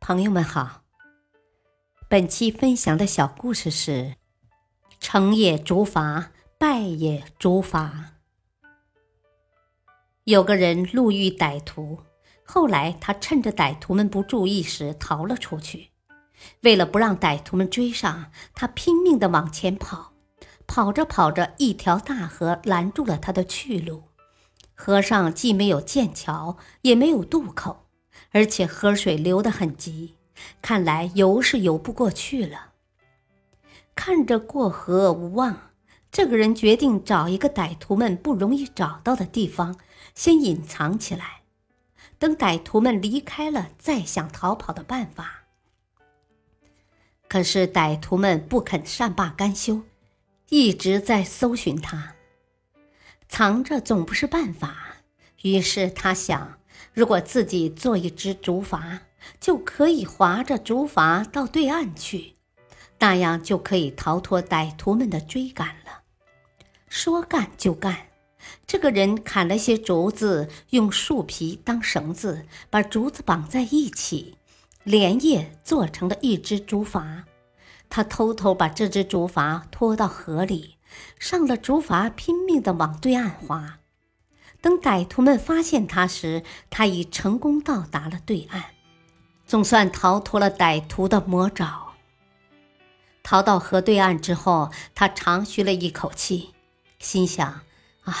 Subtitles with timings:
[0.00, 0.80] 朋友们好，
[2.08, 4.16] 本期分享的小故事是
[4.98, 8.06] “成也竹筏，败也竹筏”。
[10.24, 12.00] 有个人路遇歹徒，
[12.44, 15.90] 后来他趁着歹徒们不注意时逃了出去。
[16.62, 20.14] 为了不让歹徒们追上，他拼命的往前跑。
[20.66, 24.04] 跑着跑着，一条大河拦住了他的去路。
[24.74, 27.89] 河上既没有剑桥，也没有渡口。
[28.32, 30.16] 而且河水流得很急，
[30.62, 32.72] 看来游是游不过去了。
[33.94, 35.72] 看着过河无望，
[36.10, 39.76] 这个人决定找一个歹徒们不容易找到的地方，
[40.14, 41.42] 先隐藏起来，
[42.18, 45.44] 等歹徒们离开了，再想逃跑的办法。
[47.28, 49.82] 可是歹徒们不肯善罢甘休，
[50.48, 52.14] 一直在搜寻他。
[53.28, 54.96] 藏着总不是办法，
[55.42, 56.59] 于是他想。
[56.92, 58.98] 如果自己做一只竹筏，
[59.38, 62.36] 就可以划着竹筏到对岸去，
[62.98, 66.02] 那样就可以逃脱歹徒们的追赶了。
[66.88, 67.96] 说干就干，
[68.66, 74.36] 这个人砍了些竹子，用树皮当绳子，把竹子绑在一起，
[74.82, 77.22] 连夜做成了一只竹筏。
[77.88, 80.76] 他偷偷把这只竹筏拖到河里，
[81.18, 83.78] 上了竹筏，拼命地往对岸划。
[84.60, 88.62] 等歹徒们发现他时，他已成功到达了对岸，
[89.46, 91.94] 总算逃脱了歹徒的魔爪。
[93.22, 96.50] 逃到河对岸之后，他长吁了一口气，
[96.98, 97.60] 心想
[98.04, 98.14] ：“唉，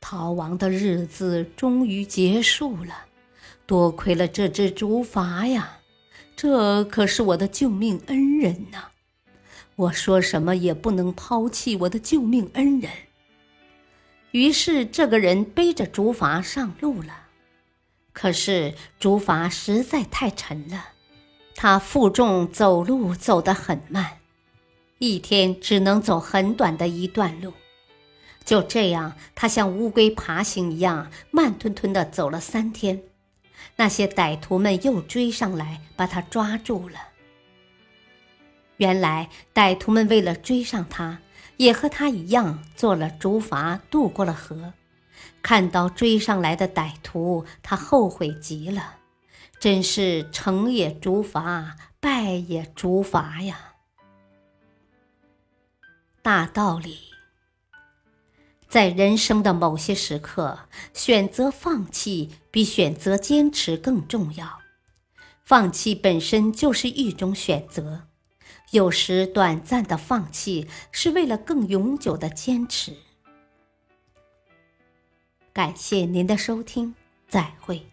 [0.00, 3.06] 逃亡的日子终于结束了，
[3.66, 5.78] 多亏了这只竹筏呀！
[6.34, 8.90] 这可是我的救命恩人呐！
[9.76, 12.90] 我说什么也不能抛弃我的救命恩人。”
[14.38, 17.24] 于是，这个人背着竹筏上路了。
[18.12, 20.90] 可是，竹筏实在太沉了，
[21.56, 24.18] 他负重走路走得很慢，
[24.98, 27.52] 一天只能走很短的一段路。
[28.44, 33.02] 就这样，他像乌龟爬行一样，慢吞吞地走了三天。
[33.74, 37.00] 那些歹徒们又追上来，把他抓住了。
[38.76, 41.18] 原来，歹徒们为了追上他。
[41.58, 44.72] 也和他一样做了竹筏，渡过了河。
[45.42, 48.96] 看到追上来的歹徒，他后悔极了，
[49.60, 53.74] 真是成也竹筏，败也竹筏呀！
[56.22, 56.98] 大道理，
[58.68, 60.60] 在人生的某些时刻，
[60.92, 64.58] 选择放弃比选择坚持更重要。
[65.44, 68.07] 放弃本身就是一种选择。
[68.70, 72.92] 有时短暂的放弃是为了更永久的坚持。
[75.52, 76.94] 感谢您的收听，
[77.28, 77.84] 再会。